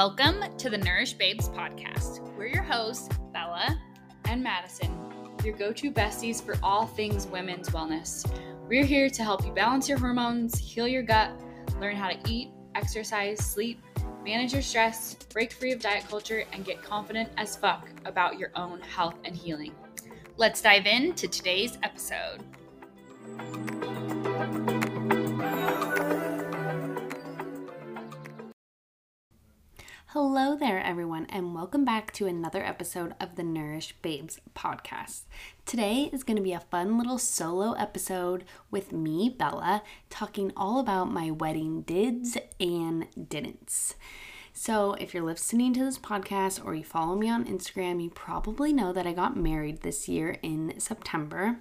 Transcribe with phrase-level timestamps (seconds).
[0.00, 2.20] Welcome to the Nourish Babes podcast.
[2.34, 3.78] We're your hosts, Bella
[4.24, 4.98] and Madison,
[5.44, 8.26] your go to besties for all things women's wellness.
[8.66, 11.32] We're here to help you balance your hormones, heal your gut,
[11.78, 13.82] learn how to eat, exercise, sleep,
[14.24, 18.52] manage your stress, break free of diet culture, and get confident as fuck about your
[18.54, 19.74] own health and healing.
[20.38, 22.42] Let's dive into today's episode.
[30.12, 35.20] Hello there, everyone, and welcome back to another episode of the Nourish Babes podcast.
[35.64, 38.42] Today is going to be a fun little solo episode
[38.72, 43.94] with me, Bella, talking all about my wedding dids and didn'ts.
[44.52, 48.72] So, if you're listening to this podcast or you follow me on Instagram, you probably
[48.72, 51.60] know that I got married this year in September.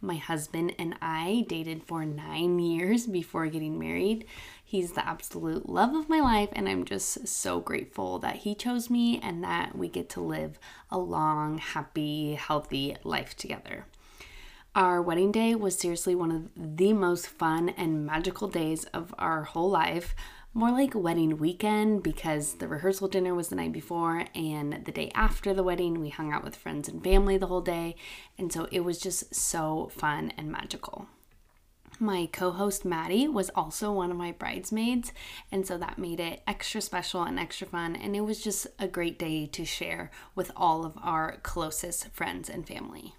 [0.00, 4.24] My husband and I dated for nine years before getting married.
[4.70, 8.88] He's the absolute love of my life, and I'm just so grateful that he chose
[8.88, 10.60] me and that we get to live
[10.92, 13.86] a long, happy, healthy life together.
[14.76, 19.42] Our wedding day was seriously one of the most fun and magical days of our
[19.42, 20.14] whole life.
[20.54, 25.10] More like wedding weekend because the rehearsal dinner was the night before, and the day
[25.16, 27.96] after the wedding, we hung out with friends and family the whole day.
[28.38, 31.08] And so it was just so fun and magical
[32.00, 35.12] my co host Maddie was also one of my bridesmaids,
[35.52, 37.94] and so that made it extra special and extra fun.
[37.94, 42.48] And it was just a great day to share with all of our closest friends
[42.48, 43.14] and family.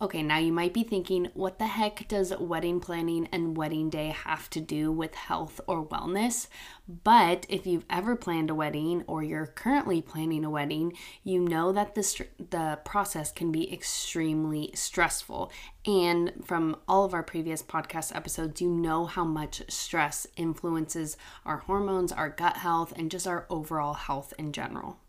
[0.00, 4.10] Okay, now you might be thinking, what the heck does wedding planning and wedding day
[4.10, 6.46] have to do with health or wellness?
[6.86, 10.92] But if you've ever planned a wedding or you're currently planning a wedding,
[11.24, 15.50] you know that the, the process can be extremely stressful.
[15.84, 21.56] And from all of our previous podcast episodes, you know how much stress influences our
[21.56, 25.00] hormones, our gut health, and just our overall health in general.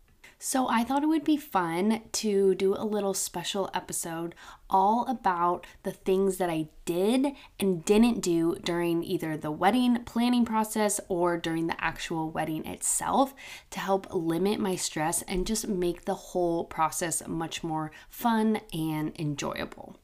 [0.42, 4.34] So I thought it would be fun to do a little special episode
[4.70, 10.46] all about the things that I did and didn't do during either the wedding planning
[10.46, 13.34] process or during the actual wedding itself
[13.68, 19.12] to help limit my stress and just make the whole process much more fun and
[19.20, 19.98] enjoyable.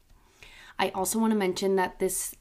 [0.79, 2.35] I also want to mention that this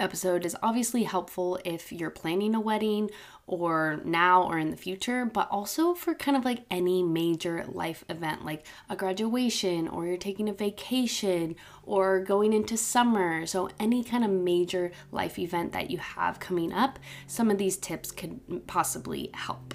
[0.00, 3.10] episode is obviously helpful if you're planning a wedding
[3.46, 8.04] or now or in the future, but also for kind of like any major life
[8.08, 13.46] event like a graduation or you're taking a vacation or going into summer.
[13.46, 17.76] So, any kind of major life event that you have coming up, some of these
[17.76, 19.74] tips could possibly help.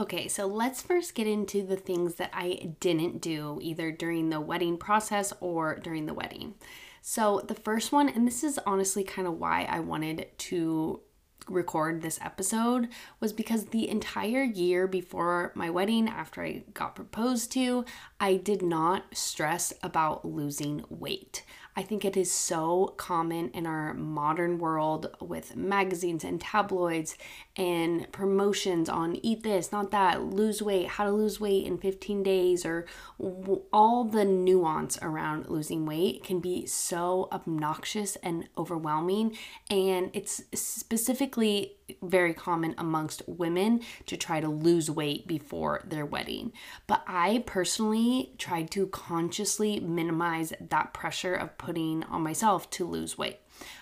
[0.00, 4.40] Okay, so let's first get into the things that I didn't do either during the
[4.40, 6.54] wedding process or during the wedding.
[7.00, 11.00] So, the first one, and this is honestly kind of why I wanted to
[11.48, 12.88] record this episode,
[13.20, 17.84] was because the entire year before my wedding, after I got proposed to,
[18.20, 21.44] I did not stress about losing weight.
[21.78, 27.16] I think it is so common in our modern world with magazines and tabloids
[27.56, 32.24] and promotions on eat this, not that, lose weight, how to lose weight in 15
[32.24, 32.86] days, or
[33.72, 39.36] all the nuance around losing weight can be so obnoxious and overwhelming.
[39.70, 46.52] And it's specifically very common amongst women to try to lose weight before their wedding.
[46.86, 53.18] But I personally tried to consciously minimize that pressure of putting on myself to lose
[53.18, 53.40] weight.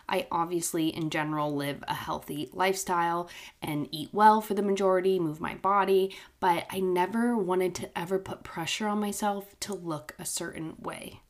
[0.08, 3.28] I obviously, in general, live a healthy lifestyle
[3.60, 8.18] and eat well for the majority, move my body, but I never wanted to ever
[8.18, 11.20] put pressure on myself to look a certain way.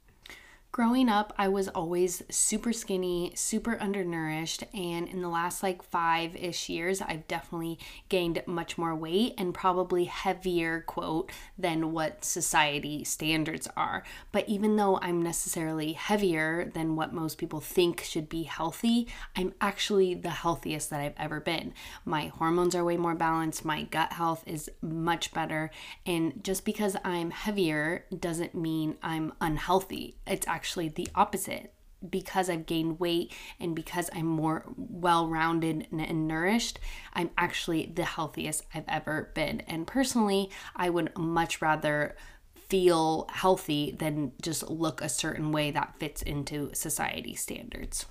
[0.77, 6.37] Growing up, I was always super skinny, super undernourished, and in the last like five
[6.37, 7.79] ish years, I've definitely
[8.11, 14.05] gained much more weight and probably heavier, quote, than what society standards are.
[14.33, 19.55] But even though I'm necessarily heavier than what most people think should be healthy, I'm
[19.63, 21.73] actually the healthiest that I've ever been.
[22.05, 25.71] My hormones are way more balanced, my gut health is much better,
[26.05, 30.19] and just because I'm heavier doesn't mean I'm unhealthy.
[30.27, 31.73] It's actually actually the opposite.
[32.11, 36.79] Because I've gained weight and because I'm more well rounded and nourished,
[37.15, 39.61] I'm actually the healthiest I've ever been.
[39.61, 42.17] And personally, I would much rather
[42.55, 48.07] feel healthy than just look a certain way that fits into society standards.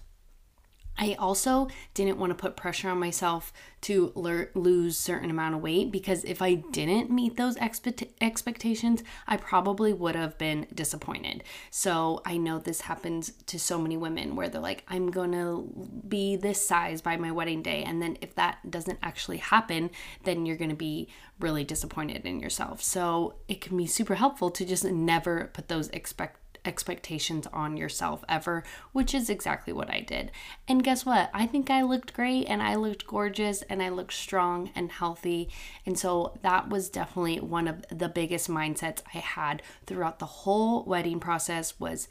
[0.97, 3.51] I also didn't want to put pressure on myself
[3.81, 9.03] to le- lose certain amount of weight because if I didn't meet those expect- expectations,
[9.27, 11.43] I probably would have been disappointed.
[11.69, 15.69] So I know this happens to so many women where they're like, I'm to
[16.07, 17.83] be this size by my wedding day.
[17.83, 19.91] And then if that doesn't actually happen,
[20.23, 21.09] then you're to be
[21.39, 22.81] really disappointed in yourself.
[22.81, 28.23] So it can be super helpful to just never put those expect expectations on yourself
[28.27, 30.31] ever, which is exactly what I did.
[30.67, 31.29] And guess what?
[31.33, 35.49] I think I looked great and I looked gorgeous and I looked strong and healthy.
[35.85, 40.83] And so that was definitely one of the biggest mindsets I had throughout the whole
[40.83, 42.07] wedding process was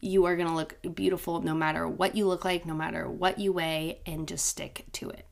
[0.00, 3.38] you are going to look beautiful no matter what you look like, no matter what
[3.38, 5.27] you weigh and just stick to it.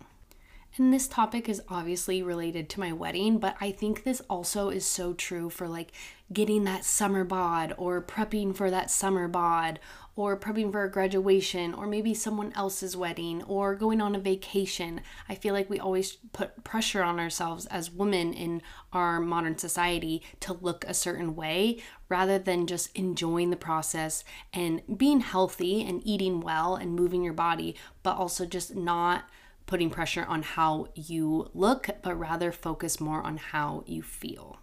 [0.78, 4.84] And this topic is obviously related to my wedding, but I think this also is
[4.84, 5.92] so true for like
[6.30, 9.80] getting that summer bod or prepping for that summer bod
[10.16, 15.00] or prepping for a graduation or maybe someone else's wedding or going on a vacation.
[15.30, 18.60] I feel like we always put pressure on ourselves as women in
[18.92, 24.82] our modern society to look a certain way rather than just enjoying the process and
[24.94, 29.24] being healthy and eating well and moving your body, but also just not
[29.66, 34.58] putting pressure on how you look, but rather focus more on how you feel.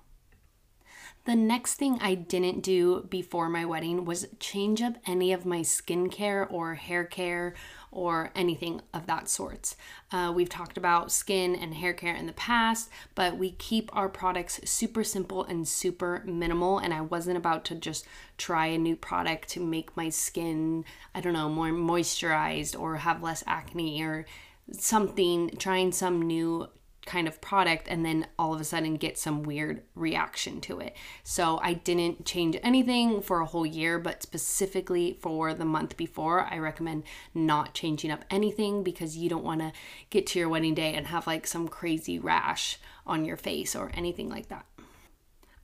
[1.26, 5.60] The next thing I didn't do before my wedding was change up any of my
[5.60, 7.54] skincare or hair care
[7.94, 9.76] or anything of that sort.
[10.12, 14.10] Uh, we've talked about skin and hair care in the past, but we keep our
[14.10, 16.80] products super simple and super minimal.
[16.80, 18.06] And I wasn't about to just
[18.38, 20.84] try a new product to make my skin,
[21.16, 24.26] I don't know, more moisturized or have less acne or
[24.72, 26.68] something, trying some new
[27.06, 30.96] kind of product and then all of a sudden get some weird reaction to it.
[31.24, 36.42] So I didn't change anything for a whole year, but specifically for the month before,
[36.42, 39.74] I recommend not changing up anything because you don't want to
[40.10, 43.92] get to your wedding day and have like some crazy rash on your face or
[43.94, 44.66] anything like that.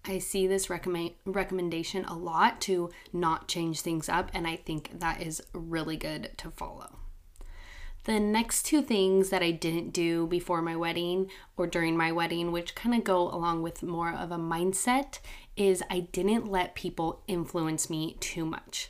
[0.06, 5.00] I see this recommend recommendation a lot to not change things up and I think
[5.00, 6.99] that is really good to follow.
[8.10, 12.52] The next two things that I didn't do before my wedding or during my wedding,
[12.52, 15.20] which kind of go along with more of a mindset,
[15.56, 18.90] is I didn't let people influence me too much.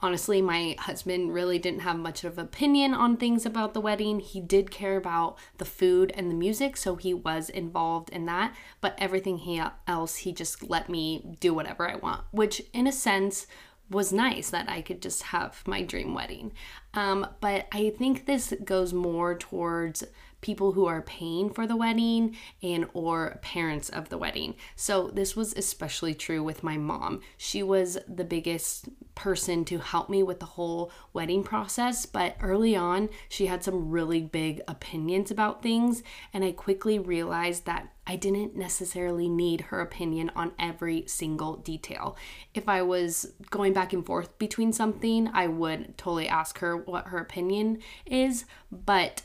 [0.00, 4.18] Honestly, my husband really didn't have much of opinion on things about the wedding.
[4.18, 8.52] He did care about the food and the music, so he was involved in that,
[8.80, 12.92] but everything he else he just let me do whatever I want, which in a
[12.92, 13.46] sense
[13.90, 16.52] was nice that I could just have my dream wedding.
[16.94, 20.04] Um, but I think this goes more towards
[20.40, 24.54] people who are paying for the wedding and or parents of the wedding.
[24.74, 27.20] So this was especially true with my mom.
[27.36, 32.76] She was the biggest person to help me with the whole wedding process, but early
[32.76, 36.02] on she had some really big opinions about things
[36.32, 42.16] and I quickly realized that I didn't necessarily need her opinion on every single detail.
[42.54, 47.08] If I was going back and forth between something, I would totally ask her what
[47.08, 49.22] her opinion is, but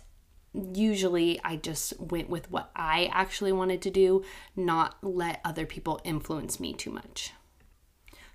[0.53, 4.23] usually I just went with what I actually wanted to do,
[4.55, 7.31] not let other people influence me too much.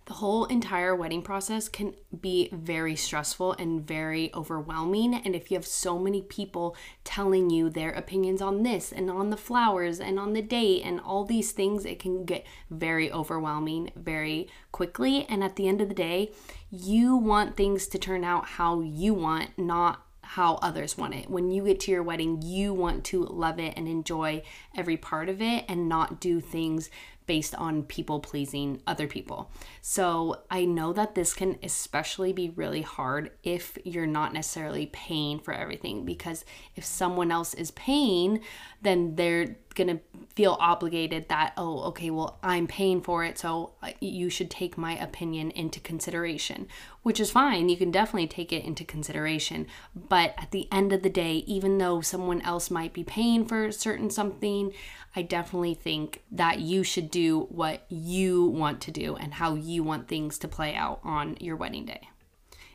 [0.07, 5.15] The whole entire wedding process can be very stressful and very overwhelming.
[5.15, 9.31] And if you have so many people telling you their opinions on this and on
[9.31, 13.91] the flowers and on the date and all these things, it can get very overwhelming
[13.97, 15.27] very quickly.
[15.29, 16.31] And at the end of the day,
[16.71, 21.31] you want things to turn out how you want, not how others want it.
[21.31, 24.43] When you get to your wedding, you want to love it and enjoy
[24.77, 26.91] every part of it and not do things
[27.27, 29.51] based on people pleasing other people.
[29.83, 35.39] So I know that this can especially be really hard if you're not necessarily paying
[35.41, 36.45] for everything because
[36.77, 38.41] if someone else is paying,
[38.83, 40.01] then they're going to
[40.35, 44.77] feel obligated that, oh, okay, well, I'm paying for it, so uh, you should take
[44.77, 46.69] my opinion into consideration,
[47.03, 47.69] which is fine.
[47.69, 49.67] You can definitely take it into consideration.
[49.95, 53.71] But at the end of the day, even though someone else might be paying for
[53.71, 54.73] certain something,
[55.15, 59.83] I definitely think that you should do what you want to do and how you
[59.83, 62.09] want things to play out on your wedding day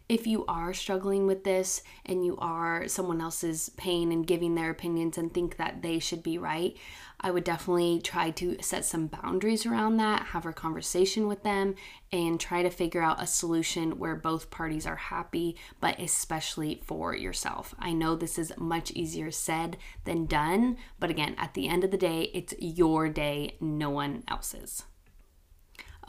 [0.10, 4.70] if you are struggling with this and you are someone else's pain and giving their
[4.70, 6.76] opinions and think that they should be right,
[7.22, 11.76] I would definitely try to set some boundaries around that, have a conversation with them,
[12.12, 17.16] and try to figure out a solution where both parties are happy, but especially for
[17.16, 17.76] yourself.
[17.78, 21.92] I know this is much easier said than done, but again, at the end of
[21.92, 24.84] the day, it's your day, no one else's.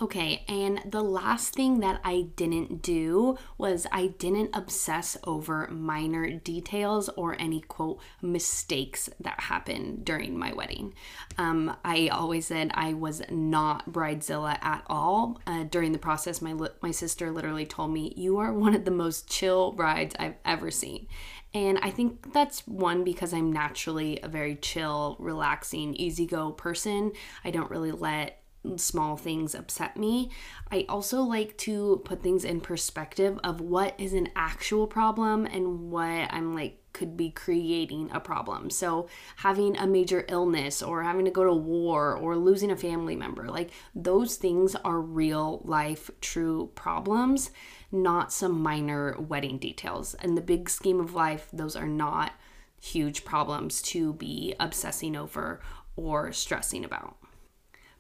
[0.03, 6.29] Okay, and the last thing that I didn't do was I didn't obsess over minor
[6.29, 10.95] details or any quote mistakes that happened during my wedding.
[11.39, 15.41] Um, I always said I was not bridezilla at all.
[15.47, 18.91] Uh, during the process, my my sister literally told me, "You are one of the
[18.91, 21.07] most chill brides I've ever seen,"
[21.55, 27.13] and I think that's one because I'm naturally a very chill, relaxing, easy go person.
[27.45, 28.42] I don't really let
[28.77, 30.31] small things upset me.
[30.71, 35.91] I also like to put things in perspective of what is an actual problem and
[35.91, 38.71] what I'm like could be creating a problem.
[38.71, 43.17] So, having a major illness or having to go to war or losing a family
[43.17, 47.51] member, like those things are real life, true problems,
[47.91, 50.15] not some minor wedding details.
[50.23, 52.33] In the big scheme of life, those are not
[52.81, 55.61] huge problems to be obsessing over
[55.97, 57.17] or stressing about.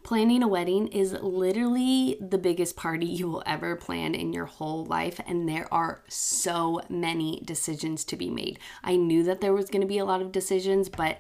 [0.02, 4.85] Planning a wedding is literally the biggest party you will ever plan in your whole
[4.85, 8.59] life, and there are so many decisions to be made.
[8.82, 11.18] I knew that there was going to be a lot of decisions, but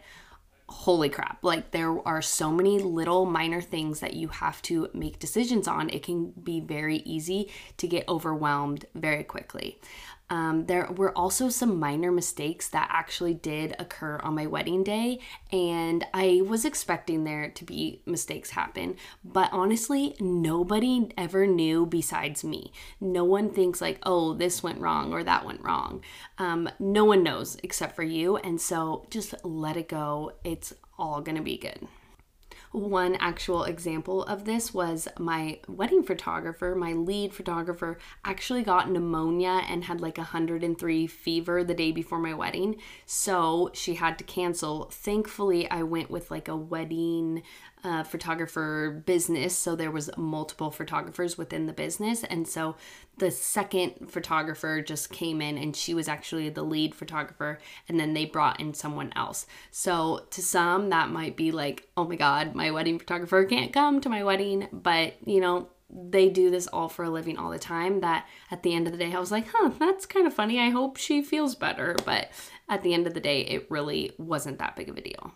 [0.68, 5.18] holy crap, like there are so many little minor things that you have to make
[5.18, 5.88] decisions on.
[5.90, 9.78] It can be very easy to get overwhelmed very quickly.
[10.30, 15.18] Um, there were also some minor mistakes that actually did occur on my wedding day,
[15.50, 22.44] and I was expecting there to be mistakes happen, but honestly, nobody ever knew besides
[22.44, 22.72] me.
[22.98, 26.02] No one thinks, like, oh, this went wrong or that went wrong.
[26.38, 30.32] Um, no one knows except for you, and so just let it go.
[30.44, 31.86] It's all gonna be good.
[32.72, 39.62] One actual example of this was my wedding photographer, my lead photographer, actually got pneumonia
[39.68, 42.76] and had like 103 fever the day before my wedding.
[43.04, 44.88] So she had to cancel.
[44.90, 47.42] Thankfully, I went with like a wedding
[47.84, 52.76] uh, photographer business so there was multiple photographers within the business and so
[53.18, 58.14] the second photographer just came in and she was actually the lead photographer and then
[58.14, 62.54] they brought in someone else so to some that might be like oh my god
[62.62, 66.88] my wedding photographer can't come to my wedding but you know they do this all
[66.88, 69.30] for a living all the time that at the end of the day I was
[69.30, 70.58] like, huh, that's kind of funny.
[70.58, 71.94] I hope she feels better.
[72.06, 72.30] But
[72.68, 75.32] at the end of the day, it really wasn't that big of a deal.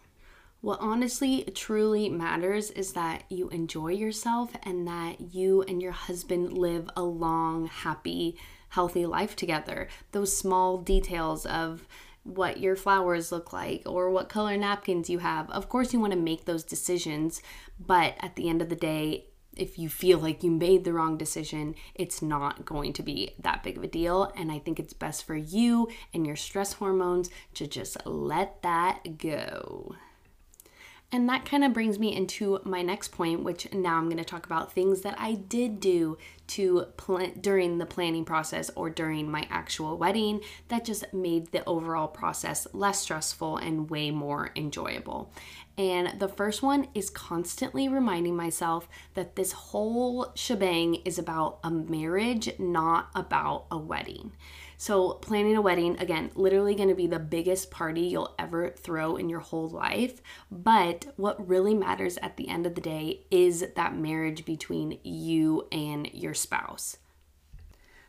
[0.63, 6.55] What honestly truly matters is that you enjoy yourself and that you and your husband
[6.55, 8.39] live a long, happy,
[8.71, 9.89] healthy life together.
[10.13, 11.87] Those small details of
[12.27, 15.49] what your flowers look like or what color napkins you have.
[15.51, 17.41] Of course, you want to make those decisions,
[17.79, 21.17] but at the end of the day, if you feel like you made the wrong
[21.17, 24.31] decision, it's not going to be that big of a deal.
[24.37, 29.17] And I think it's best for you and your stress hormones to just let that
[29.19, 29.95] go.
[31.13, 34.25] And that kind of brings me into my next point, which now I'm going to
[34.25, 36.19] talk about things that I did do
[36.49, 41.65] to plan during the planning process or during my actual wedding that just made the
[41.67, 45.33] overall process less stressful and way more enjoyable.
[45.79, 51.71] And the first one is constantly reminding myself that this whole shebang is about a
[51.71, 54.33] marriage, not about a wedding.
[54.79, 59.17] So, planning a wedding, again, literally going to be the biggest party you'll ever throw
[59.17, 60.21] in your whole life.
[60.51, 65.67] But what really matters at the end of the day is that marriage between you
[65.73, 66.99] and your spouse.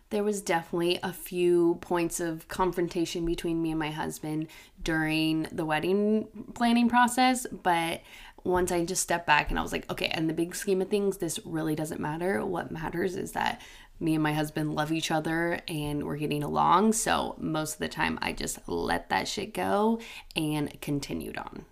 [0.09, 4.47] There was definitely a few points of confrontation between me and my husband
[4.81, 8.01] during the wedding planning process, but
[8.43, 10.89] once I just stepped back and I was like, okay, in the big scheme of
[10.89, 12.45] things, this really doesn't matter.
[12.45, 13.61] What matters is that
[13.99, 16.93] me and my husband love each other and we're getting along.
[16.93, 19.99] So most of the time, I just let that shit go
[20.35, 21.65] and continued on.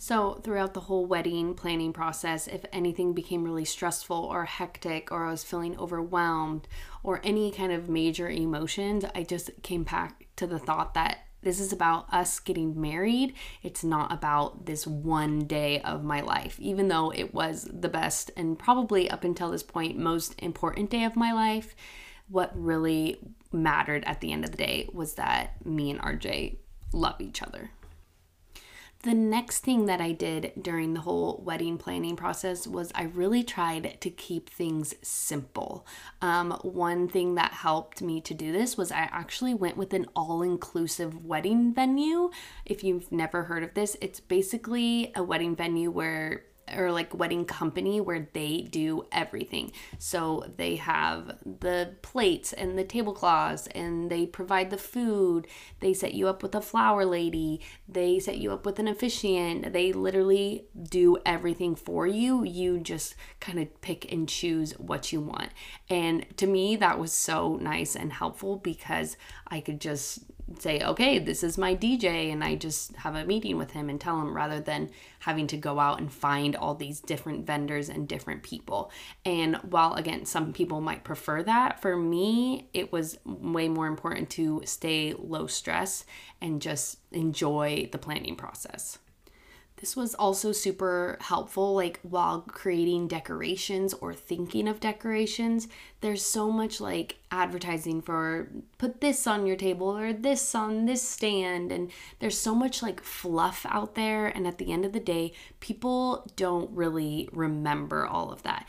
[0.00, 5.26] So, throughout the whole wedding planning process, if anything became really stressful or hectic, or
[5.26, 6.68] I was feeling overwhelmed,
[7.02, 11.60] or any kind of major emotions, I just came back to the thought that this
[11.60, 13.34] is about us getting married.
[13.62, 18.30] It's not about this one day of my life, even though it was the best
[18.36, 21.74] and probably up until this point, most important day of my life.
[22.28, 23.18] What really
[23.52, 26.56] mattered at the end of the day was that me and RJ
[26.92, 27.70] love each other.
[29.02, 33.44] The next thing that I did during the whole wedding planning process was I really
[33.44, 35.86] tried to keep things simple.
[36.20, 40.06] Um, one thing that helped me to do this was I actually went with an
[40.16, 42.30] all inclusive wedding venue.
[42.66, 46.42] If you've never heard of this, it's basically a wedding venue where
[46.76, 49.72] or like wedding company where they do everything.
[49.98, 55.46] So they have the plates and the tablecloths and they provide the food.
[55.80, 57.60] They set you up with a flower lady.
[57.88, 59.72] They set you up with an officiant.
[59.72, 62.44] They literally do everything for you.
[62.44, 65.50] You just kind of pick and choose what you want.
[65.88, 70.20] And to me, that was so nice and helpful because I could just
[70.58, 74.00] say, okay, this is my DJ, and I just have a meeting with him and
[74.00, 74.90] tell him rather than
[75.20, 78.90] having to go out and find all these different vendors and different people.
[79.24, 84.30] And while, again, some people might prefer that, for me, it was way more important
[84.30, 86.04] to stay low stress
[86.40, 88.98] and just enjoy the planning process.
[89.78, 95.68] This was also super helpful, like while creating decorations or thinking of decorations.
[96.00, 101.02] There's so much like advertising for put this on your table or this on this
[101.02, 104.26] stand, and there's so much like fluff out there.
[104.26, 108.66] And at the end of the day, people don't really remember all of that.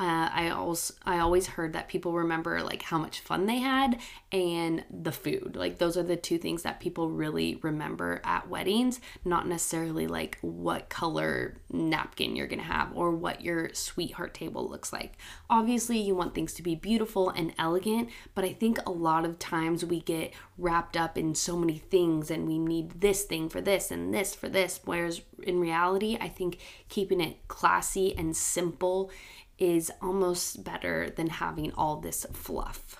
[0.00, 4.00] Uh, I always I always heard that people remember like how much fun they had
[4.32, 5.56] and the food.
[5.56, 10.38] Like those are the two things that people really remember at weddings, not necessarily like
[10.40, 15.18] what color napkin you're to have or what your sweetheart table looks like.
[15.50, 19.38] Obviously, you want things to be beautiful and elegant, but I think a lot of
[19.38, 23.60] times we get wrapped up in so many things and we need this thing for
[23.60, 29.10] this and this for this whereas in reality, I think keeping it classy and simple
[29.60, 32.96] is almost better than having all this fluff.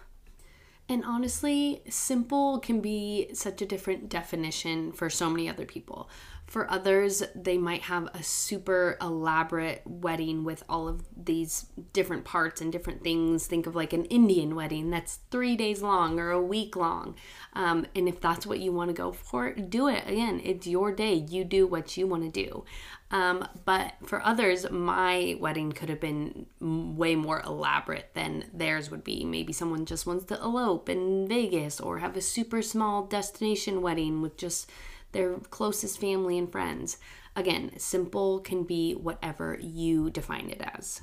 [0.90, 6.10] And honestly, simple can be such a different definition for so many other people.
[6.46, 12.60] For others, they might have a super elaborate wedding with all of these different parts
[12.60, 13.46] and different things.
[13.46, 17.14] Think of like an Indian wedding that's three days long or a week long.
[17.52, 20.02] Um, and if that's what you want to go for, do it.
[20.08, 21.14] Again, it's your day.
[21.14, 22.64] You do what you want to do.
[23.12, 29.02] Um, but for others, my wedding could have been way more elaborate than theirs would
[29.02, 29.24] be.
[29.24, 34.22] Maybe someone just wants to elope in Vegas or have a super small destination wedding
[34.22, 34.70] with just
[35.12, 36.98] their closest family and friends.
[37.34, 41.00] Again, simple can be whatever you define it as.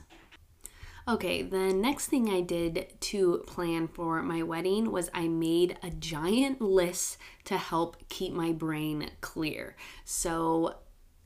[1.09, 5.89] Okay, the next thing I did to plan for my wedding was I made a
[5.89, 9.77] giant list to help keep my brain clear.
[10.03, 10.75] So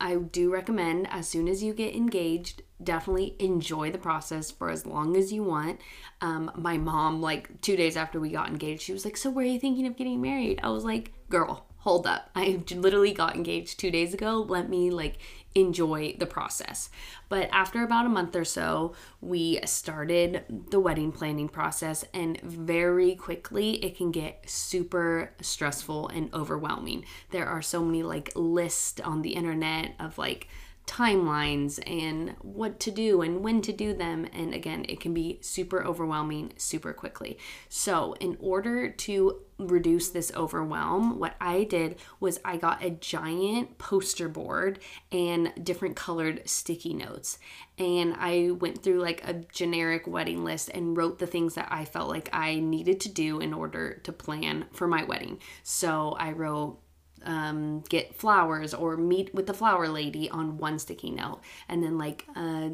[0.01, 4.87] I do recommend as soon as you get engaged, definitely enjoy the process for as
[4.87, 5.79] long as you want.
[6.21, 9.45] Um, my mom, like two days after we got engaged, she was like, So, where
[9.45, 10.59] are you thinking of getting married?
[10.63, 12.31] I was like, Girl, hold up.
[12.35, 14.43] I literally got engaged two days ago.
[14.47, 15.19] Let me like
[15.55, 16.89] enjoy the process.
[17.29, 23.15] But after about a month or so, we started the wedding planning process, and very
[23.15, 27.05] quickly it can get super stressful and overwhelming.
[27.31, 30.47] There are so many like lists on the internet of like
[30.87, 34.27] timelines and what to do and when to do them.
[34.33, 37.37] And again, it can be super overwhelming super quickly.
[37.69, 43.77] So, in order to reduce this overwhelm, what I did was I got a giant
[43.77, 44.79] poster board
[45.11, 47.37] and different colored sticky notes.
[47.77, 51.85] And I went through like a generic wedding list and wrote the things that I
[51.85, 55.39] felt like I needed to do in order to plan for my wedding.
[55.63, 56.79] So I wrote
[57.25, 61.97] um, get flowers or meet with the flower lady on one sticky note, and then
[61.97, 62.69] like uh,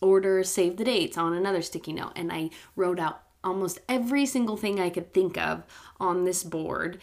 [0.00, 2.12] order save the dates on another sticky note.
[2.16, 5.64] And I wrote out almost every single thing I could think of
[6.00, 7.00] on this board.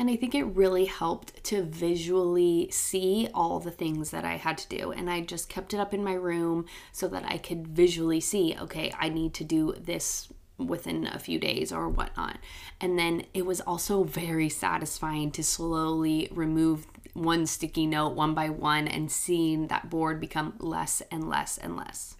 [0.00, 4.56] And I think it really helped to visually see all the things that I had
[4.58, 4.92] to do.
[4.92, 8.56] And I just kept it up in my room so that I could visually see
[8.60, 12.38] okay, I need to do this within a few days or whatnot.
[12.80, 18.48] And then it was also very satisfying to slowly remove one sticky note one by
[18.48, 22.16] one and seeing that board become less and less and less.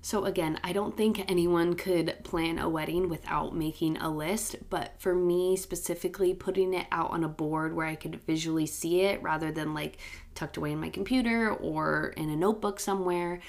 [0.00, 4.94] So, again, I don't think anyone could plan a wedding without making a list, but
[4.98, 9.20] for me specifically, putting it out on a board where I could visually see it
[9.22, 9.98] rather than like
[10.34, 13.40] tucked away in my computer or in a notebook somewhere,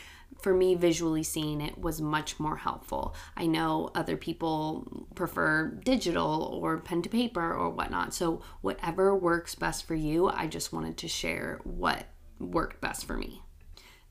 [0.41, 3.13] for me, visually seeing it was much more helpful.
[3.35, 8.13] I know other people prefer digital or pen to paper or whatnot.
[8.13, 12.05] So, whatever works best for you, I just wanted to share what
[12.39, 13.41] worked best for me.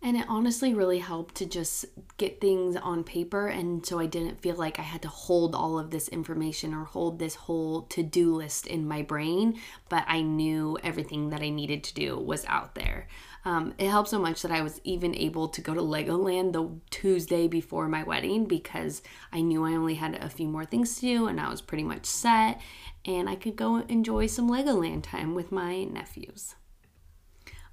[0.00, 1.84] And it honestly really helped to just
[2.18, 3.48] get things on paper.
[3.48, 6.84] And so I didn't feel like I had to hold all of this information or
[6.84, 11.48] hold this whole to do list in my brain, but I knew everything that I
[11.48, 13.08] needed to do was out there.
[13.44, 16.70] Um, it helped so much that I was even able to go to Legoland the
[16.90, 21.00] Tuesday before my wedding because I knew I only had a few more things to
[21.00, 22.60] do and I was pretty much set,
[23.04, 26.56] and I could go enjoy some Legoland time with my nephews.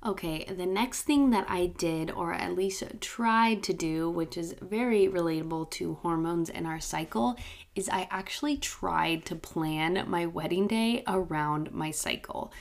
[0.06, 4.54] Okay, the next thing that I did, or at least tried to do, which is
[4.62, 7.36] very relatable to hormones and our cycle,
[7.74, 12.54] is I actually tried to plan my wedding day around my cycle.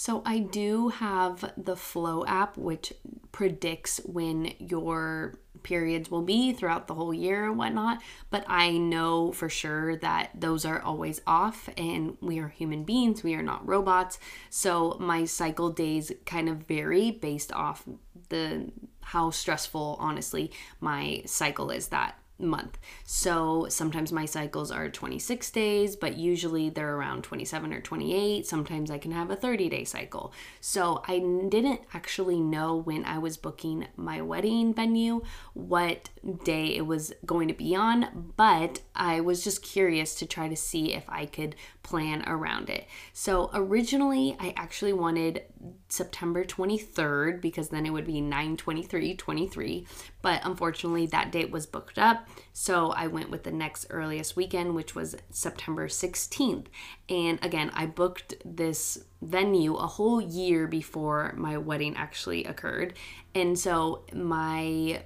[0.00, 2.94] So I do have the Flo app, which
[3.32, 8.00] predicts when your periods will be throughout the whole year and whatnot.
[8.30, 13.22] But I know for sure that those are always off, and we are human beings,
[13.22, 14.18] we are not robots.
[14.48, 17.84] So my cycle days kind of vary based off
[18.30, 22.78] the how stressful honestly my cycle is that month.
[23.04, 28.46] So sometimes my cycles are 26 days, but usually they're around 27 or 28.
[28.46, 30.32] Sometimes I can have a 30 day cycle.
[30.60, 35.22] So I didn't actually know when I was booking my wedding venue
[35.54, 36.10] what
[36.44, 40.56] day it was going to be on, but I was just curious to try to
[40.56, 42.86] see if I could plan around it.
[43.12, 45.42] So originally I actually wanted
[45.88, 49.86] September 23rd because then it would be 923 23.
[50.22, 52.28] But unfortunately, that date was booked up.
[52.52, 56.66] So I went with the next earliest weekend, which was September 16th.
[57.08, 62.94] And again, I booked this venue a whole year before my wedding actually occurred.
[63.34, 65.02] And so my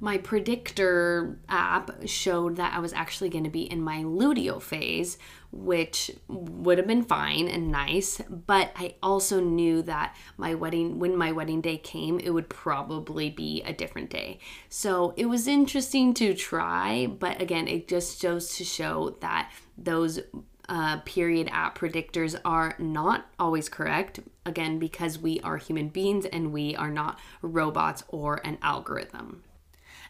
[0.00, 5.18] my predictor app showed that I was actually going to be in my luteal phase,
[5.50, 8.20] which would have been fine and nice.
[8.28, 13.30] But I also knew that my wedding, when my wedding day came, it would probably
[13.30, 14.38] be a different day.
[14.68, 20.20] So it was interesting to try, but again, it just goes to show that those
[20.68, 24.20] uh, period app predictors are not always correct.
[24.44, 29.42] Again, because we are human beings and we are not robots or an algorithm.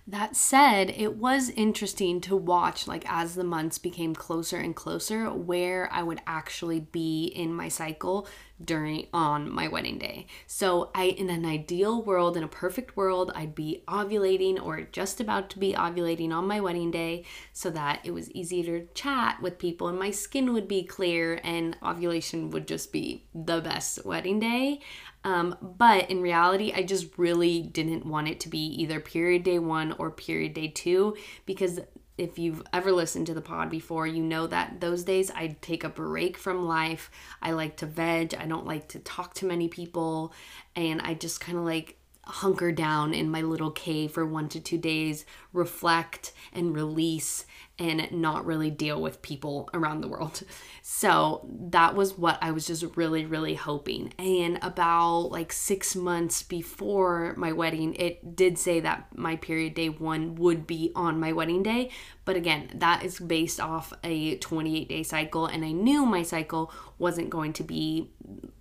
[0.09, 5.33] That said, it was interesting to watch, like, as the months became closer and closer,
[5.33, 8.29] where I would actually be in my cycle
[8.65, 10.29] during on my wedding day.
[10.47, 15.21] So, I in an ideal world, in a perfect world, I'd be ovulating or just
[15.21, 19.43] about to be ovulating on my wedding day so that it was easier to chat
[19.43, 24.05] with people and my skin would be clear and ovulation would just be the best
[24.07, 24.81] wedding day.
[25.27, 29.59] Um, but in reality, I just really didn't want it to be either period day
[29.59, 31.81] one or period day two because
[32.17, 35.83] if you've ever listened to the pod before, you know that those days I take
[35.83, 37.11] a break from life.
[37.43, 38.37] I like to veg.
[38.39, 40.33] I don't like to talk to many people.
[40.77, 44.61] And I just kind of like hunker down in my little cave for one to
[44.61, 47.47] two days, reflect and release
[47.79, 50.43] and not really deal with people around the world.
[50.89, 54.15] So that was what I was just really, really hoping.
[54.21, 59.89] And about like six months before my wedding, it did say that my period day
[59.89, 61.91] one would be on my wedding day.
[62.25, 65.47] But again, that is based off a 28 day cycle.
[65.47, 68.13] And I knew my cycle wasn't going to be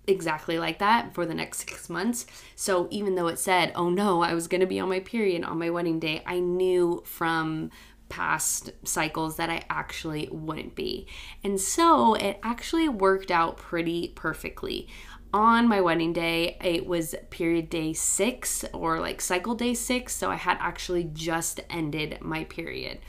[0.06, 2.26] exactly like that for the next six months.
[2.54, 5.44] So even though it said, oh no, I was going to be on my period
[5.44, 7.70] on my wedding day, I knew from
[8.08, 11.06] past cycles that I actually wouldn't be.
[11.42, 14.88] And so it actually worked out pretty perfectly.
[15.34, 20.30] On my wedding day, it was period day six or like cycle day six, so
[20.30, 23.00] I had actually just ended my period.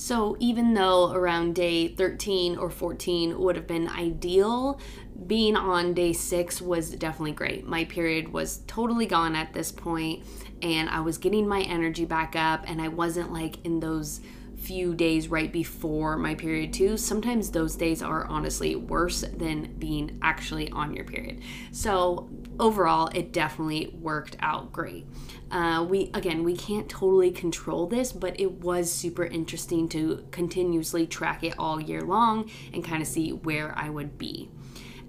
[0.00, 4.80] So, even though around day 13 or 14 would have been ideal,
[5.26, 7.66] being on day six was definitely great.
[7.66, 10.24] My period was totally gone at this point,
[10.62, 14.22] and I was getting my energy back up, and I wasn't like in those
[14.56, 16.96] few days right before my period too.
[16.96, 21.42] Sometimes those days are honestly worse than being actually on your period.
[21.72, 22.26] So
[22.60, 25.06] overall, it definitely worked out great.
[25.50, 31.06] Uh, we again, we can't totally control this, but it was super interesting to continuously
[31.06, 34.50] track it all year long and kind of see where I would be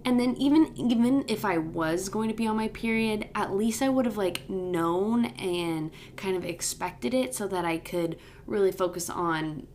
[0.03, 3.81] and then even even if I was going to be on my period, at least
[3.81, 8.71] I would have like known and kind of expected it so that I could really
[8.71, 9.67] focus on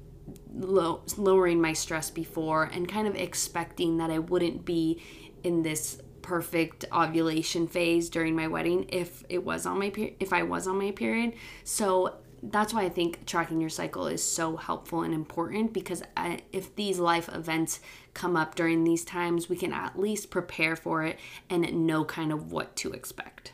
[0.53, 5.01] low, lowering my stress before and kind of expecting that I wouldn't be
[5.45, 10.33] in this perfect ovulation phase during my wedding if it was on my per- if
[10.33, 11.35] I was on my period.
[11.63, 16.41] So that's why I think tracking your cycle is so helpful and important because I,
[16.53, 17.79] if these life events
[18.13, 22.33] come up during these times, we can at least prepare for it and know kind
[22.33, 23.53] of what to expect.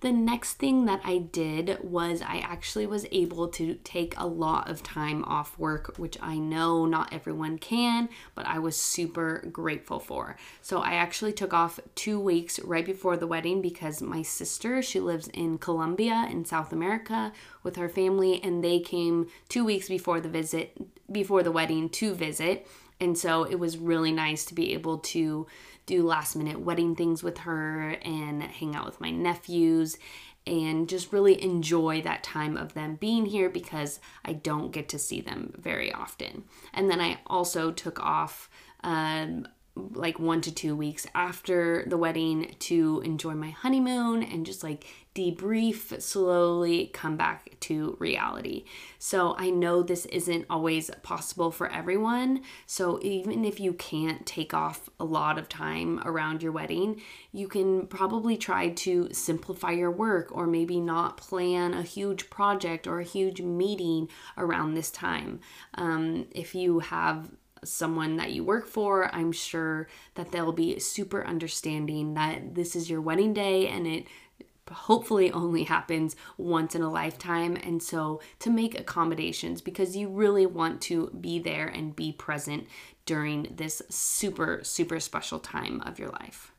[0.00, 4.68] The next thing that I did was I actually was able to take a lot
[4.68, 9.98] of time off work, which I know not everyone can, but I was super grateful
[9.98, 10.36] for.
[10.60, 15.00] So I actually took off two weeks right before the wedding because my sister, she
[15.00, 17.32] lives in Colombia in South America
[17.62, 20.76] with her family, and they came two weeks before the visit,
[21.10, 22.66] before the wedding to visit.
[23.00, 25.46] And so it was really nice to be able to
[25.86, 29.96] do last minute wedding things with her and hang out with my nephews
[30.46, 34.98] and just really enjoy that time of them being here because I don't get to
[34.98, 36.44] see them very often.
[36.72, 38.48] And then I also took off
[38.84, 44.62] um, like one to two weeks after the wedding to enjoy my honeymoon and just
[44.62, 48.64] like debrief, slowly come back to reality.
[48.98, 52.42] So I know this isn't always possible for everyone.
[52.66, 57.00] So even if you can't take off a lot of time around your wedding,
[57.32, 62.86] you can probably try to simplify your work or maybe not plan a huge project
[62.86, 65.40] or a huge meeting around this time.
[65.74, 67.30] Um, if you have
[67.64, 72.88] someone that you work for, I'm sure that they'll be super understanding that this is
[72.88, 74.06] your wedding day and it
[74.70, 77.56] hopefully only happens once in a lifetime.
[77.56, 82.66] And so to make accommodations because you really want to be there and be present
[83.04, 86.52] during this super, super special time of your life.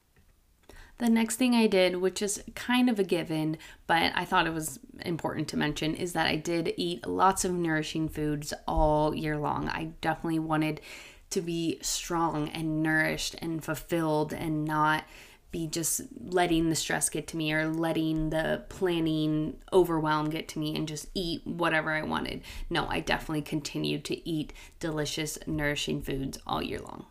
[0.99, 4.53] The next thing I did, which is kind of a given, but I thought it
[4.53, 9.37] was important to mention, is that I did eat lots of nourishing foods all year
[9.37, 9.69] long.
[9.69, 10.81] I definitely wanted
[11.29, 15.03] to be strong and nourished and fulfilled and not
[15.51, 20.59] be just letting the stress get to me or letting the planning overwhelm get to
[20.59, 22.41] me and just eat whatever I wanted.
[22.69, 27.05] No, I definitely continued to eat delicious, nourishing foods all year long.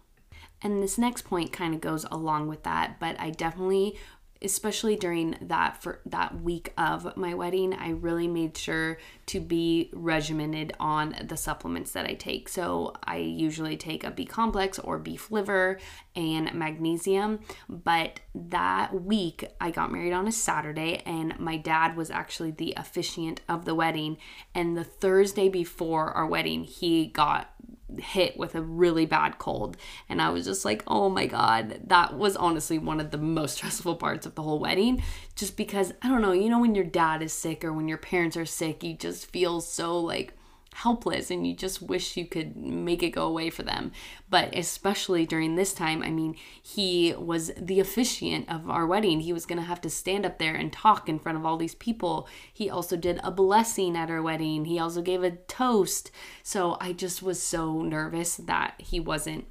[0.62, 3.98] And this next point kind of goes along with that, but I definitely
[4.42, 9.90] especially during that for that week of my wedding i really made sure to be
[9.92, 12.48] regimented on the supplements that i take.
[12.48, 15.78] So i usually take a b complex or beef liver
[16.14, 22.10] and magnesium but that week i got married on a saturday and my dad was
[22.10, 24.18] actually the officiant of the wedding.
[24.54, 27.50] And the thursday before our wedding he got
[27.98, 29.76] hit with a really bad cold.
[30.08, 33.56] And I was just like, oh my God, that was honestly one of the most
[33.56, 35.02] stressful parts of the whole wedding.
[35.34, 37.98] Just because, I don't know, you know, when your dad is sick or when your
[37.98, 40.35] parents are sick, you just feel so like
[40.76, 43.92] helpless and you just wish you could make it go away for them.
[44.28, 49.20] But especially during this time, I mean, he was the officiant of our wedding.
[49.20, 51.56] He was going to have to stand up there and talk in front of all
[51.56, 52.28] these people.
[52.52, 56.10] He also did a blessing at our wedding, he also gave a toast.
[56.42, 59.46] So I just was so nervous that he wasn't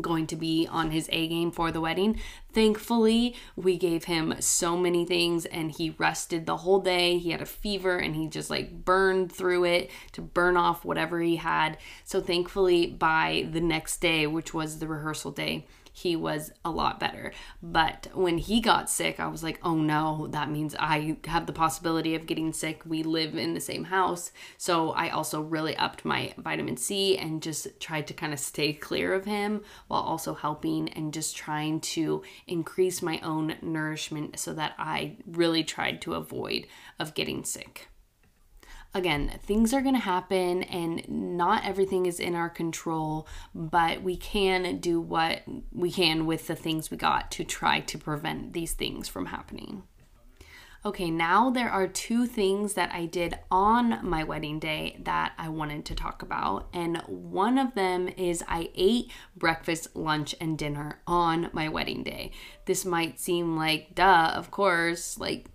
[0.00, 2.20] going to be on his A game for the wedding.
[2.52, 7.18] Thankfully, we gave him so many things and he rested the whole day.
[7.18, 11.20] He had a fever and he just like burned through it to burn off whatever
[11.20, 11.78] he had.
[12.04, 16.98] So, thankfully, by the next day, which was the rehearsal day, he was a lot
[16.98, 17.32] better.
[17.62, 21.52] But when he got sick, I was like, oh no, that means I have the
[21.52, 22.82] possibility of getting sick.
[22.84, 24.32] We live in the same house.
[24.58, 28.72] So I also really upped my vitamin C and just tried to kind of stay
[28.72, 34.52] clear of him while also helping and just trying to increase my own nourishment so
[34.52, 36.66] that I really tried to avoid
[36.98, 37.88] of getting sick
[38.94, 44.16] again, things are going to happen and not everything is in our control, but we
[44.16, 48.72] can do what we can with the things we got to try to prevent these
[48.72, 49.82] things from happening.
[50.86, 55.48] Okay, now there are two things that I did on my wedding day that I
[55.48, 56.68] wanted to talk about.
[56.74, 62.32] And one of them is I ate breakfast, lunch, and dinner on my wedding day.
[62.66, 65.46] This might seem like, duh, of course, like,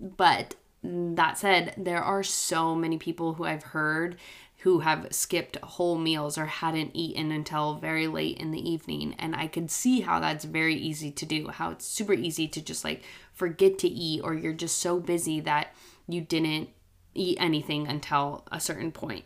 [0.00, 4.16] but that said, there are so many people who I've heard
[4.58, 9.14] who have skipped whole meals or hadn't eaten until very late in the evening.
[9.18, 12.62] And I could see how that's very easy to do, how it's super easy to
[12.62, 15.74] just like forget to eat, or you're just so busy that
[16.06, 16.68] you didn't
[17.14, 19.24] eat anything until a certain point.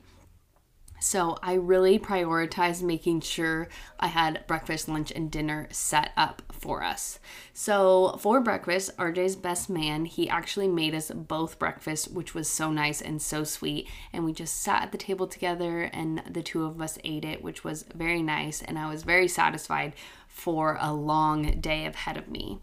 [1.06, 3.68] So I really prioritized making sure
[4.00, 7.20] I had breakfast, lunch, and dinner set up for us.
[7.54, 12.72] So for breakfast, RJ's best man, he actually made us both breakfast, which was so
[12.72, 13.88] nice and so sweet.
[14.12, 17.40] And we just sat at the table together and the two of us ate it,
[17.40, 18.60] which was very nice.
[18.60, 19.92] And I was very satisfied
[20.26, 22.58] for a long day ahead of me.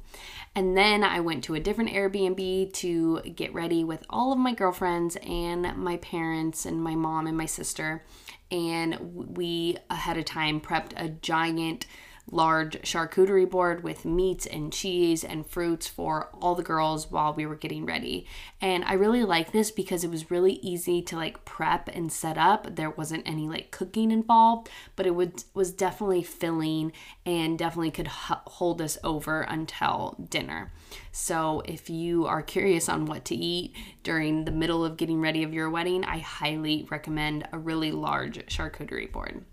[0.56, 4.54] And then I went to a different Airbnb to get ready with all of my
[4.54, 8.04] girlfriends and my parents and my mom and my sister.
[8.52, 11.88] And we uh, ahead of time prepped a giant
[12.32, 17.46] large charcuterie board with meats and cheese and fruits for all the girls while we
[17.46, 18.26] were getting ready.
[18.62, 22.38] And I really like this because it was really easy to like prep and set
[22.38, 22.76] up.
[22.76, 26.94] There wasn't any like cooking involved, but it would was definitely filling
[27.26, 30.72] and definitely could h- hold us over until dinner.
[31.12, 35.44] So if you are curious on what to eat during the middle of getting ready
[35.44, 39.44] of your wedding, I highly recommend a really large charcuterie board.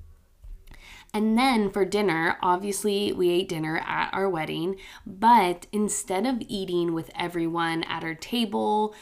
[1.13, 6.93] And then for dinner, obviously, we ate dinner at our wedding, but instead of eating
[6.95, 8.95] with everyone at our table,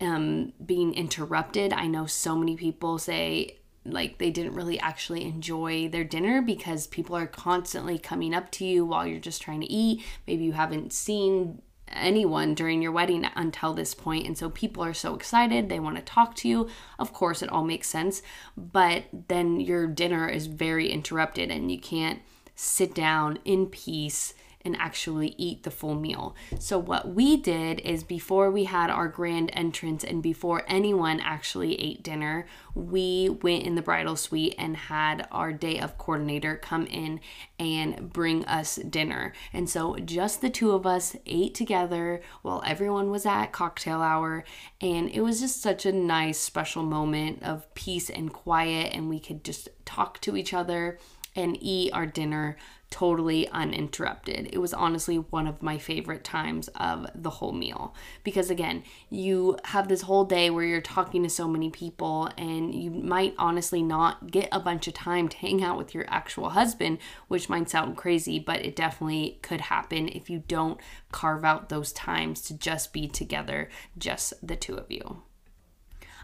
[0.00, 5.88] um, being interrupted, I know so many people say, like they didn't really actually enjoy
[5.88, 9.70] their dinner because people are constantly coming up to you while you're just trying to
[9.70, 10.02] eat.
[10.26, 11.62] Maybe you haven't seen
[11.94, 15.96] anyone during your wedding until this point and so people are so excited they want
[15.96, 16.68] to talk to you.
[16.98, 18.22] Of course it all makes sense
[18.56, 22.20] but then your dinner is very interrupted and you can't
[22.54, 26.34] sit down in peace and actually eat the full meal.
[26.58, 31.80] So, what we did is before we had our grand entrance and before anyone actually
[31.80, 36.86] ate dinner, we went in the bridal suite and had our day of coordinator come
[36.86, 37.20] in
[37.58, 39.32] and bring us dinner.
[39.52, 44.44] And so, just the two of us ate together while everyone was at cocktail hour.
[44.80, 49.20] And it was just such a nice, special moment of peace and quiet, and we
[49.20, 50.98] could just talk to each other
[51.36, 52.56] and eat our dinner
[52.94, 54.48] totally uninterrupted.
[54.52, 59.58] It was honestly one of my favorite times of the whole meal because, again, you
[59.64, 63.82] have this whole day where you're talking to so many people, and you might honestly
[63.82, 67.68] not get a bunch of time to hang out with your actual husband, which might
[67.68, 70.80] sound crazy, but it definitely could happen if you don't
[71.10, 75.24] carve out those times to just be together, just the two of you.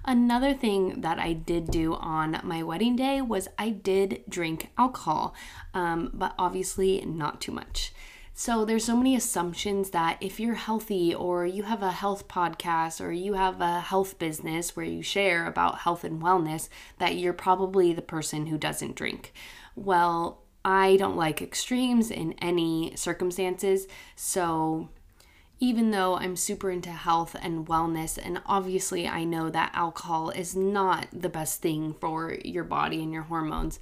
[0.04, 5.34] Another thing that I did do on my wedding day was I did drink alcohol,
[5.74, 7.92] um, but obviously not too much.
[8.32, 13.04] So there's so many assumptions that if you're healthy or you have a health podcast
[13.04, 17.34] or you have a health business where you share about health and wellness that you're
[17.34, 19.34] probably the person who doesn't drink.
[19.76, 23.86] Well, I don't like extremes in any circumstances,
[24.16, 24.88] so
[25.60, 30.56] even though I'm super into health and wellness, and obviously I know that alcohol is
[30.56, 33.78] not the best thing for your body and your hormones.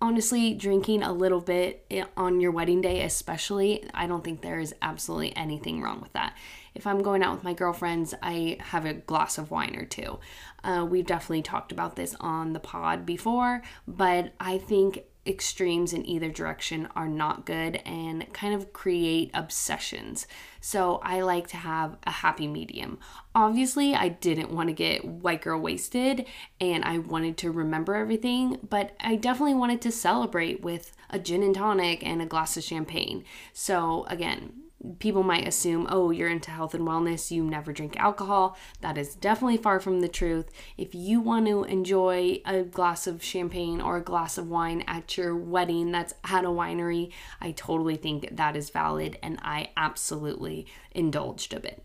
[0.00, 1.84] Honestly, drinking a little bit
[2.16, 6.36] on your wedding day, especially, I don't think there is absolutely anything wrong with that.
[6.74, 10.20] If I'm going out with my girlfriends, I have a glass of wine or two.
[10.62, 16.06] Uh, we've definitely talked about this on the pod before, but I think extremes in
[16.06, 20.26] either direction are not good and kind of create obsessions.
[20.60, 22.98] So I like to have a happy medium.
[23.34, 26.24] Obviously, I didn't want to get white girl wasted
[26.60, 31.42] and I wanted to remember everything, but I definitely wanted to celebrate with a gin
[31.42, 33.24] and tonic and a glass of champagne.
[33.52, 34.52] So again,
[34.98, 38.56] people might assume, oh, you're into health and wellness, you never drink alcohol.
[38.80, 40.50] That is definitely far from the truth.
[40.76, 45.16] If you want to enjoy a glass of champagne or a glass of wine at
[45.16, 50.66] your wedding that's at a winery, I totally think that is valid and I absolutely
[50.92, 51.82] indulged a bit.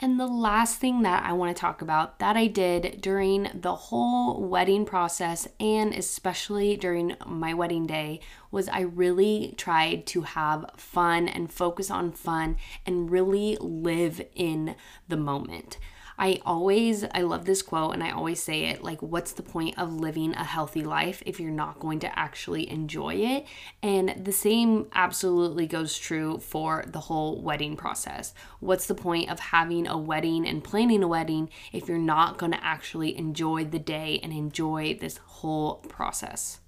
[0.00, 3.74] And the last thing that I want to talk about that I did during the
[3.74, 8.20] whole wedding process and especially during my wedding day
[8.52, 14.76] was I really tried to have fun and focus on fun and really live in
[15.08, 15.78] the moment.
[16.18, 19.78] I always, I love this quote and I always say it like, what's the point
[19.78, 23.46] of living a healthy life if you're not going to actually enjoy it?
[23.82, 28.34] And the same absolutely goes true for the whole wedding process.
[28.58, 32.52] What's the point of having a wedding and planning a wedding if you're not going
[32.52, 36.58] to actually enjoy the day and enjoy this whole process?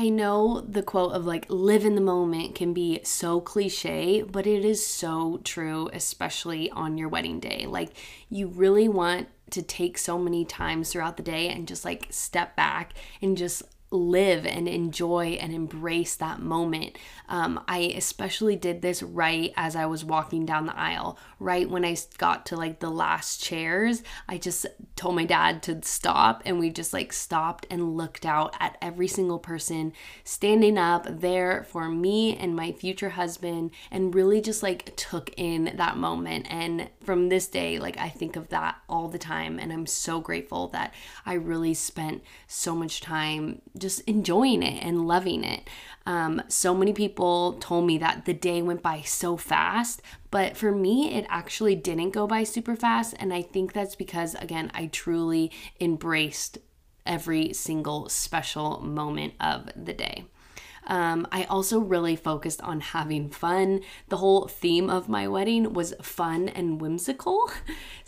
[0.00, 4.46] I know the quote of like live in the moment can be so cliche, but
[4.46, 7.66] it is so true, especially on your wedding day.
[7.66, 7.90] Like,
[8.30, 12.54] you really want to take so many times throughout the day and just like step
[12.54, 16.96] back and just live and enjoy and embrace that moment.
[17.28, 21.84] Um, I especially did this right as I was walking down the aisle, right when
[21.84, 24.02] I got to like the last chairs.
[24.28, 28.54] I just told my dad to stop, and we just like stopped and looked out
[28.60, 29.92] at every single person
[30.24, 35.72] standing up there for me and my future husband, and really just like took in
[35.76, 36.46] that moment.
[36.50, 40.20] And from this day, like I think of that all the time, and I'm so
[40.20, 40.92] grateful that
[41.24, 45.68] I really spent so much time just enjoying it and loving it.
[46.06, 50.72] Um, so many people told me that the day went by so fast, but for
[50.72, 53.14] me, it actually didn't go by super fast.
[53.18, 56.58] And I think that's because, again, I truly embraced
[57.04, 60.24] every single special moment of the day.
[60.88, 63.82] Um, I also really focused on having fun.
[64.08, 67.50] The whole theme of my wedding was fun and whimsical.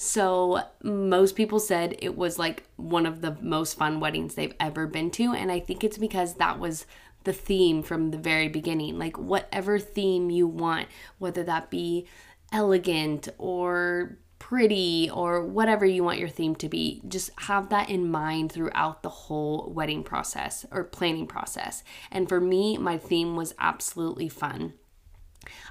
[0.02, 4.86] So most people said it was like one of the most fun weddings they've ever
[4.86, 5.34] been to.
[5.34, 6.86] And I think it's because that was
[7.24, 8.98] the theme from the very beginning.
[8.98, 10.88] Like, whatever theme you want,
[11.18, 12.06] whether that be
[12.50, 14.16] elegant or
[14.50, 17.00] pretty or whatever you want your theme to be.
[17.06, 21.84] Just have that in mind throughout the whole wedding process or planning process.
[22.10, 24.72] And for me, my theme was absolutely fun.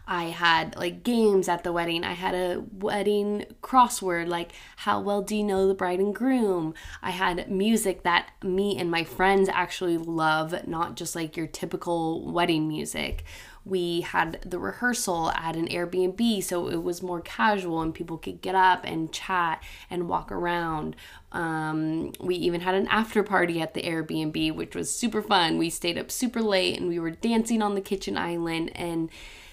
[0.07, 2.05] I had like games at the wedding.
[2.05, 6.73] I had a wedding crossword like how well do you know the bride and groom?
[7.01, 12.31] I had music that me and my friends actually love, not just like your typical
[12.31, 13.25] wedding music.
[13.65, 18.41] We had the rehearsal at an Airbnb, so it was more casual and people could
[18.41, 20.95] get up and chat and walk around.
[21.31, 25.57] Um, we even had an after party at the Airbnb, which was super fun.
[25.57, 29.09] We stayed up super late and we were dancing on the kitchen island and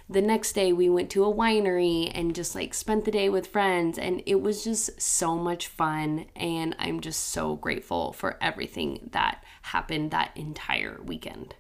[0.09, 3.49] the next day we went to a winery and just like spent the day with
[3.49, 9.11] friends and it was just so much fun and I'm just so grateful for everything
[9.13, 11.57] that happened that entire weekend.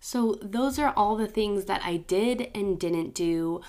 [0.00, 3.60] So those are all the things that I did and didn't do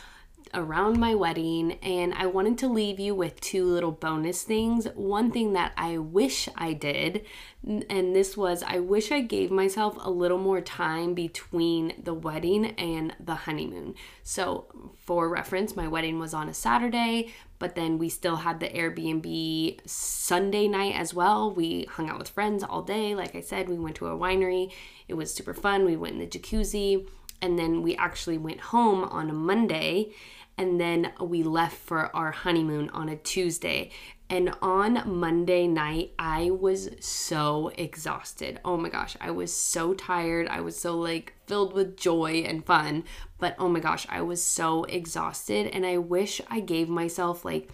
[0.53, 4.85] around my wedding, and I wanted to leave you with two little bonus things.
[4.95, 7.25] One thing that I wish I did,
[7.65, 12.65] and this was I wish I gave myself a little more time between the wedding
[12.77, 13.95] and the honeymoon.
[14.23, 14.65] So,
[14.97, 19.87] for reference, my wedding was on a Saturday, but then we still had the Airbnb
[19.87, 21.51] Sunday night as well.
[21.51, 23.13] We hung out with friends all day.
[23.13, 24.71] Like I said, we went to a winery.
[25.07, 25.85] It was super fun.
[25.85, 27.07] We went in the jacuzzi
[27.39, 30.11] and then we actually went home on a Monday
[30.57, 33.91] and then we left for our honeymoon on a Tuesday.
[34.29, 38.61] And on Monday night, I was so exhausted.
[38.63, 40.47] Oh my gosh, I was so tired.
[40.47, 43.03] I was so like filled with joy and fun.
[43.39, 45.67] But oh my gosh, I was so exhausted.
[45.67, 47.69] And I wish I gave myself like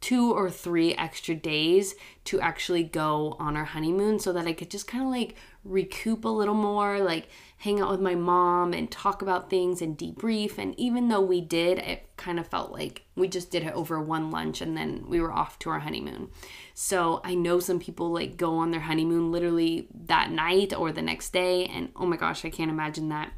[0.00, 1.94] two or three extra days
[2.24, 5.36] to actually go on our honeymoon so that I could just kind of like
[5.68, 9.98] recoup a little more, like hang out with my mom and talk about things and
[9.98, 10.58] debrief.
[10.58, 14.00] And even though we did, it kind of felt like we just did it over
[14.00, 16.30] one lunch and then we were off to our honeymoon.
[16.74, 21.02] So I know some people like go on their honeymoon literally that night or the
[21.02, 21.66] next day.
[21.66, 23.32] And oh my gosh, I can't imagine that.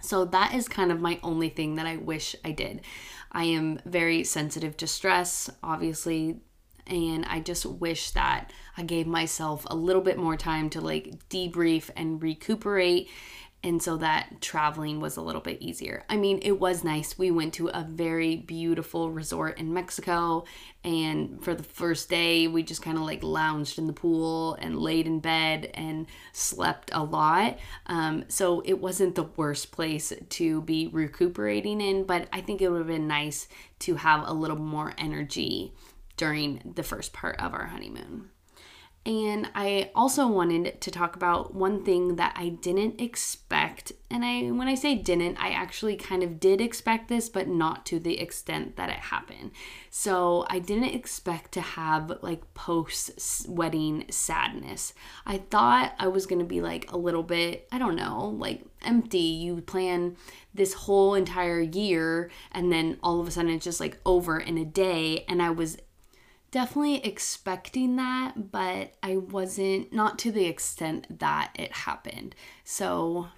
[0.00, 2.82] So that is kind of my only thing that I wish I did.
[3.32, 6.40] I am very sensitive to stress, obviously,
[6.90, 11.28] and I just wish that I gave myself a little bit more time to like
[11.30, 13.08] debrief and recuperate
[13.62, 16.02] and so that traveling was a little bit easier.
[16.08, 17.18] I mean, it was nice.
[17.18, 20.44] We went to a very beautiful resort in Mexico,
[20.82, 24.78] and for the first day, we just kind of like lounged in the pool and
[24.78, 27.58] laid in bed and slept a lot.
[27.86, 32.70] Um, so it wasn't the worst place to be recuperating in, but I think it
[32.70, 33.46] would have been nice
[33.80, 35.74] to have a little more energy
[36.20, 38.28] during the first part of our honeymoon.
[39.06, 43.92] And I also wanted to talk about one thing that I didn't expect.
[44.10, 47.86] And I when I say didn't, I actually kind of did expect this, but not
[47.86, 49.52] to the extent that it happened.
[49.88, 54.92] So, I didn't expect to have like post wedding sadness.
[55.24, 58.66] I thought I was going to be like a little bit, I don't know, like
[58.82, 59.18] empty.
[59.18, 60.16] You plan
[60.52, 64.58] this whole entire year and then all of a sudden it's just like over in
[64.58, 65.78] a day and I was
[66.50, 72.34] definitely expecting that, but I wasn't, not to the extent that it happened.
[72.64, 73.28] So,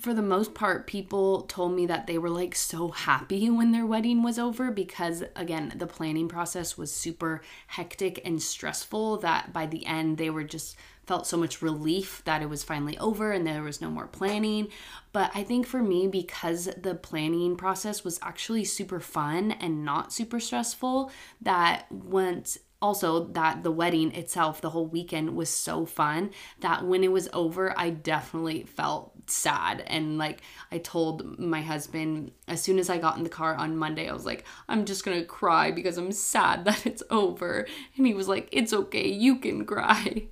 [0.00, 3.86] for the most part, people told me that they were like so happy when their
[3.86, 9.66] wedding was over because, again, the planning process was super hectic and stressful that by
[9.66, 10.76] the end they were just
[11.12, 14.66] felt so much relief that it was finally over and there was no more planning.
[15.12, 20.10] But I think for me, because the planning process was actually super fun and not
[20.10, 26.30] super stressful, that once also that the wedding itself the whole weekend was so fun
[26.60, 29.84] that when it was over i definitely felt sad.
[29.86, 30.40] And like
[30.72, 34.12] i told my husband as soon as i got in the car on monday i
[34.12, 37.68] was like i'm just gonna cry because i'm sad that it's over.
[37.98, 39.08] And he was like it's okay.
[39.08, 40.28] You can cry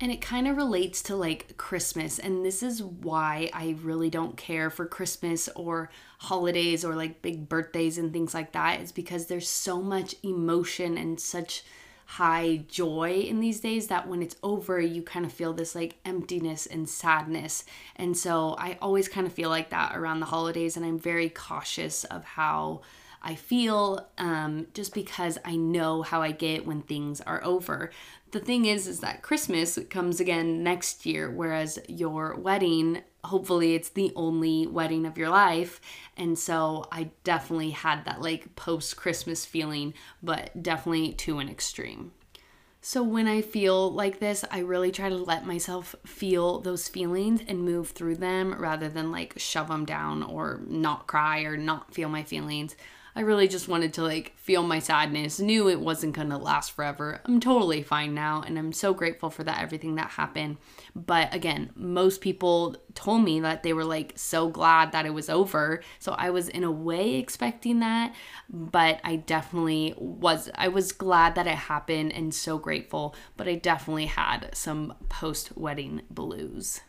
[0.00, 2.18] and it kind of relates to like Christmas.
[2.18, 7.48] And this is why I really don't care for Christmas or holidays or like big
[7.48, 11.64] birthdays and things like that, is because there's so much emotion and such
[12.06, 15.96] high joy in these days that when it's over, you kind of feel this like
[16.06, 17.64] emptiness and sadness.
[17.96, 20.76] And so I always kind of feel like that around the holidays.
[20.76, 22.80] And I'm very cautious of how
[23.22, 27.90] I feel um, just because I know how I get when things are over.
[28.30, 33.88] The thing is is that christmas comes again next year whereas your wedding hopefully it's
[33.88, 35.80] the only wedding of your life.
[36.16, 42.12] And so i definitely had that like post christmas feeling but definitely to an extreme.
[42.80, 47.42] So when I feel like this, I really try to let myself feel those feelings
[47.48, 51.92] and move through them rather than like shove them down or not cry or not
[51.92, 52.76] feel my feelings.
[53.18, 56.70] I really just wanted to like feel my sadness, knew it wasn't going to last
[56.70, 57.20] forever.
[57.24, 60.58] I'm totally fine now and I'm so grateful for that everything that happened.
[60.94, 65.28] But again, most people told me that they were like so glad that it was
[65.28, 65.82] over.
[65.98, 68.14] So I was in a way expecting that,
[68.48, 73.56] but I definitely was I was glad that it happened and so grateful, but I
[73.56, 76.82] definitely had some post-wedding blues.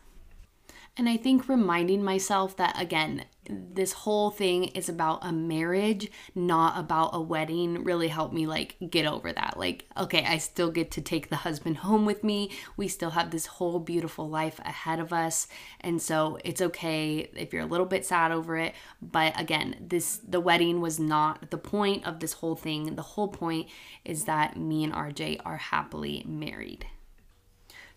[1.00, 6.78] And I think reminding myself that, again, this whole thing is about a marriage, not
[6.78, 9.56] about a wedding, really helped me like get over that.
[9.56, 12.50] Like, okay, I still get to take the husband home with me.
[12.76, 15.48] We still have this whole beautiful life ahead of us.
[15.80, 18.74] And so it's okay if you're a little bit sad over it.
[19.00, 22.94] But again, this, the wedding was not the point of this whole thing.
[22.94, 23.70] The whole point
[24.04, 26.84] is that me and RJ are happily married.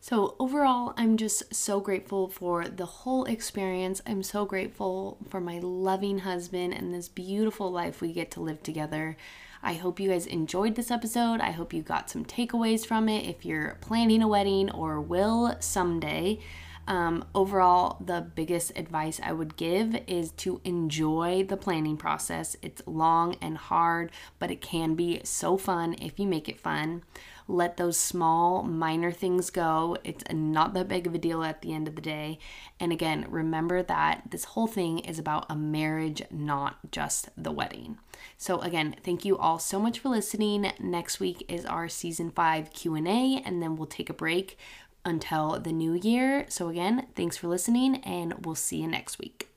[0.03, 4.01] So, overall, I'm just so grateful for the whole experience.
[4.05, 8.61] I'm so grateful for my loving husband and this beautiful life we get to live
[8.61, 9.15] together.
[9.61, 11.39] I hope you guys enjoyed this episode.
[11.39, 15.55] I hope you got some takeaways from it if you're planning a wedding or will
[15.61, 16.39] someday.
[16.85, 22.57] Um, overall, the biggest advice I would give is to enjoy the planning process.
[22.61, 27.03] It's long and hard, but it can be so fun if you make it fun
[27.47, 29.97] let those small, minor things go.
[30.03, 32.39] It's not that big of a deal at the end of the day.
[32.79, 37.97] And again, remember that this whole thing is about a marriage, not just the wedding.
[38.37, 40.71] So again, thank you all so much for listening.
[40.79, 44.57] Next week is our season 5 Q&A and then we'll take a break
[45.05, 46.45] until the new year.
[46.49, 49.49] So again, thanks for listening and we'll see you next week.